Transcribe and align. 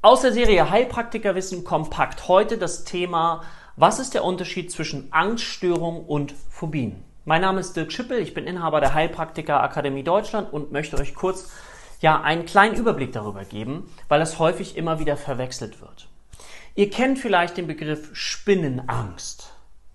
Aus 0.00 0.20
der 0.20 0.32
Serie 0.32 0.70
Heilpraktikerwissen 0.70 1.64
kompakt 1.64 2.28
heute 2.28 2.56
das 2.56 2.84
Thema, 2.84 3.42
was 3.74 3.98
ist 3.98 4.14
der 4.14 4.22
Unterschied 4.22 4.70
zwischen 4.70 5.12
Angststörung 5.12 6.06
und 6.06 6.32
Phobien? 6.50 7.02
Mein 7.24 7.40
Name 7.40 7.58
ist 7.58 7.74
Dirk 7.74 7.90
Schippel, 7.90 8.20
ich 8.20 8.32
bin 8.32 8.46
Inhaber 8.46 8.80
der 8.80 8.94
Heilpraktiker 8.94 9.60
Akademie 9.60 10.04
Deutschland 10.04 10.52
und 10.52 10.70
möchte 10.70 10.98
euch 10.98 11.16
kurz 11.16 11.50
ja 12.00 12.20
einen 12.22 12.46
kleinen 12.46 12.76
Überblick 12.76 13.10
darüber 13.10 13.44
geben, 13.44 13.90
weil 14.06 14.22
es 14.22 14.38
häufig 14.38 14.76
immer 14.76 15.00
wieder 15.00 15.16
verwechselt 15.16 15.80
wird. 15.80 16.06
Ihr 16.76 16.90
kennt 16.90 17.18
vielleicht 17.18 17.56
den 17.56 17.66
Begriff 17.66 18.10
Spinnenangst. 18.12 19.52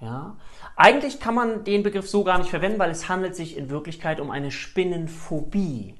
Ja? 0.00 0.36
Eigentlich 0.74 1.20
kann 1.20 1.36
man 1.36 1.62
den 1.62 1.84
Begriff 1.84 2.10
so 2.10 2.24
gar 2.24 2.38
nicht 2.38 2.50
verwenden, 2.50 2.80
weil 2.80 2.90
es 2.90 3.08
handelt 3.08 3.36
sich 3.36 3.56
in 3.56 3.70
Wirklichkeit 3.70 4.18
um 4.18 4.32
eine 4.32 4.50
Spinnenphobie. 4.50 5.94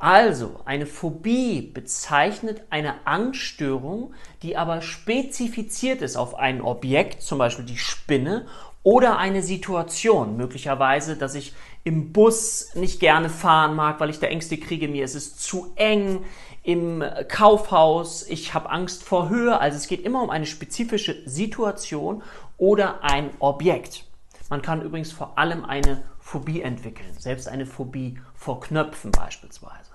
Also, 0.00 0.60
eine 0.64 0.86
Phobie 0.86 1.60
bezeichnet 1.60 2.62
eine 2.70 3.06
Angststörung, 3.06 4.14
die 4.42 4.56
aber 4.56 4.80
spezifiziert 4.80 6.00
ist 6.00 6.16
auf 6.16 6.36
ein 6.36 6.62
Objekt, 6.62 7.20
zum 7.20 7.36
Beispiel 7.36 7.66
die 7.66 7.76
Spinne, 7.76 8.46
oder 8.82 9.18
eine 9.18 9.42
Situation, 9.42 10.38
möglicherweise, 10.38 11.16
dass 11.16 11.34
ich 11.34 11.52
im 11.84 12.14
Bus 12.14 12.74
nicht 12.74 12.98
gerne 12.98 13.28
fahren 13.28 13.76
mag, 13.76 14.00
weil 14.00 14.08
ich 14.08 14.18
da 14.18 14.26
Ängste 14.26 14.56
kriege, 14.56 14.88
mir 14.88 15.04
ist 15.04 15.14
es 15.14 15.36
zu 15.36 15.70
eng, 15.76 16.24
im 16.62 17.04
Kaufhaus, 17.28 18.26
ich 18.26 18.54
habe 18.54 18.70
Angst 18.70 19.02
vor 19.02 19.28
Höhe, 19.28 19.60
also 19.60 19.76
es 19.76 19.86
geht 19.86 20.02
immer 20.02 20.22
um 20.22 20.30
eine 20.30 20.46
spezifische 20.46 21.16
Situation 21.26 22.22
oder 22.56 23.04
ein 23.04 23.30
Objekt. 23.38 24.09
Man 24.50 24.60
kann 24.60 24.82
übrigens 24.82 25.12
vor 25.12 25.38
allem 25.38 25.64
eine 25.64 26.02
Phobie 26.18 26.60
entwickeln, 26.60 27.14
selbst 27.16 27.48
eine 27.48 27.64
Phobie 27.64 28.18
vor 28.34 28.60
Knöpfen 28.60 29.12
beispielsweise. 29.12 29.92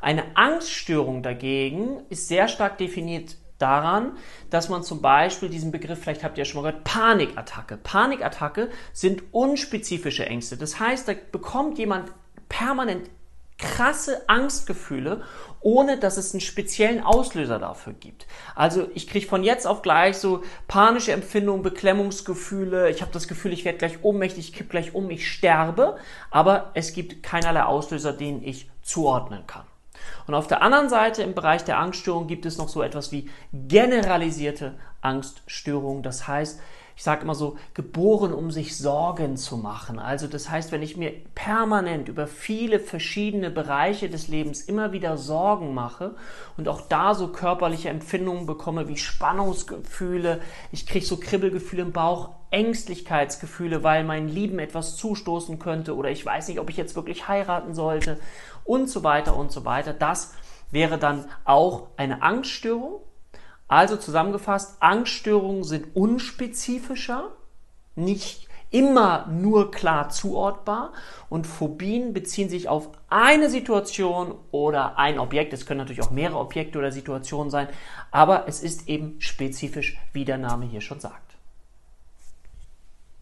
Eine 0.00 0.36
Angststörung 0.36 1.22
dagegen 1.22 2.00
ist 2.08 2.26
sehr 2.26 2.48
stark 2.48 2.78
definiert 2.78 3.36
daran, 3.58 4.16
dass 4.50 4.68
man 4.68 4.82
zum 4.82 5.02
Beispiel 5.02 5.48
diesen 5.48 5.72
Begriff, 5.72 6.00
vielleicht 6.00 6.24
habt 6.24 6.38
ihr 6.38 6.44
ja 6.44 6.50
schon 6.50 6.62
mal 6.62 6.70
gehört, 6.70 6.84
Panikattacke. 6.84 7.76
Panikattacke 7.76 8.70
sind 8.92 9.22
unspezifische 9.32 10.26
Ängste. 10.26 10.56
Das 10.56 10.80
heißt, 10.80 11.06
da 11.08 11.12
bekommt 11.30 11.78
jemand 11.78 12.10
permanent 12.48 13.10
krasse 13.58 14.28
Angstgefühle, 14.28 15.22
ohne 15.60 15.98
dass 15.98 16.16
es 16.16 16.32
einen 16.32 16.40
speziellen 16.40 17.02
Auslöser 17.02 17.58
dafür 17.58 17.92
gibt. 17.92 18.26
Also 18.54 18.88
ich 18.94 19.08
kriege 19.08 19.26
von 19.26 19.42
jetzt 19.42 19.66
auf 19.66 19.82
gleich 19.82 20.16
so 20.16 20.42
panische 20.68 21.12
Empfindungen, 21.12 21.62
Beklemmungsgefühle, 21.62 22.88
ich 22.90 23.02
habe 23.02 23.12
das 23.12 23.26
Gefühl, 23.26 23.52
ich 23.52 23.64
werde 23.64 23.78
gleich 23.78 24.04
ohnmächtig, 24.04 24.50
ich 24.50 24.54
kipp 24.54 24.70
gleich 24.70 24.94
um, 24.94 25.10
ich 25.10 25.30
sterbe, 25.30 25.96
aber 26.30 26.70
es 26.74 26.92
gibt 26.92 27.22
keinerlei 27.22 27.64
Auslöser, 27.64 28.12
den 28.12 28.42
ich 28.42 28.70
zuordnen 28.82 29.46
kann. 29.46 29.64
Und 30.26 30.34
auf 30.34 30.46
der 30.46 30.62
anderen 30.62 30.88
Seite 30.88 31.22
im 31.22 31.34
Bereich 31.34 31.64
der 31.64 31.78
Angststörung 31.78 32.28
gibt 32.28 32.46
es 32.46 32.58
noch 32.58 32.68
so 32.68 32.82
etwas 32.82 33.10
wie 33.10 33.28
generalisierte 33.52 34.74
Angststörungen. 35.00 36.02
Das 36.02 36.28
heißt, 36.28 36.60
ich 36.98 37.04
sage 37.04 37.22
immer 37.22 37.36
so, 37.36 37.56
geboren, 37.74 38.34
um 38.34 38.50
sich 38.50 38.76
Sorgen 38.76 39.36
zu 39.36 39.56
machen. 39.56 40.00
Also 40.00 40.26
das 40.26 40.50
heißt, 40.50 40.72
wenn 40.72 40.82
ich 40.82 40.96
mir 40.96 41.12
permanent 41.36 42.08
über 42.08 42.26
viele 42.26 42.80
verschiedene 42.80 43.52
Bereiche 43.52 44.10
des 44.10 44.26
Lebens 44.26 44.62
immer 44.62 44.90
wieder 44.90 45.16
Sorgen 45.16 45.74
mache 45.74 46.16
und 46.56 46.66
auch 46.66 46.80
da 46.80 47.14
so 47.14 47.28
körperliche 47.28 47.88
Empfindungen 47.88 48.46
bekomme 48.46 48.88
wie 48.88 48.96
Spannungsgefühle, 48.96 50.40
ich 50.72 50.88
kriege 50.88 51.06
so 51.06 51.18
Kribbelgefühle 51.18 51.82
im 51.82 51.92
Bauch, 51.92 52.30
Ängstlichkeitsgefühle, 52.50 53.84
weil 53.84 54.02
mein 54.02 54.26
Lieben 54.26 54.58
etwas 54.58 54.96
zustoßen 54.96 55.60
könnte 55.60 55.94
oder 55.94 56.10
ich 56.10 56.26
weiß 56.26 56.48
nicht, 56.48 56.58
ob 56.58 56.68
ich 56.68 56.76
jetzt 56.76 56.96
wirklich 56.96 57.28
heiraten 57.28 57.74
sollte 57.74 58.18
und 58.64 58.90
so 58.90 59.04
weiter 59.04 59.36
und 59.36 59.52
so 59.52 59.64
weiter. 59.64 59.92
Das 59.92 60.34
wäre 60.72 60.98
dann 60.98 61.26
auch 61.44 61.90
eine 61.96 62.22
Angststörung 62.22 63.02
also 63.68 63.96
zusammengefasst, 63.96 64.78
Angststörungen 64.80 65.62
sind 65.62 65.94
unspezifischer, 65.94 67.30
nicht 67.94 68.48
immer 68.70 69.26
nur 69.28 69.70
klar 69.70 70.10
zuordbar 70.10 70.92
und 71.30 71.46
Phobien 71.46 72.12
beziehen 72.12 72.48
sich 72.48 72.68
auf 72.68 72.90
eine 73.08 73.48
Situation 73.48 74.34
oder 74.50 74.98
ein 74.98 75.18
Objekt. 75.18 75.52
Es 75.52 75.64
können 75.64 75.78
natürlich 75.78 76.02
auch 76.02 76.10
mehrere 76.10 76.38
Objekte 76.38 76.78
oder 76.78 76.92
Situationen 76.92 77.50
sein, 77.50 77.68
aber 78.10 78.46
es 78.46 78.62
ist 78.62 78.88
eben 78.88 79.20
spezifisch, 79.20 79.98
wie 80.12 80.24
der 80.24 80.38
Name 80.38 80.66
hier 80.66 80.82
schon 80.82 81.00
sagt. 81.00 81.37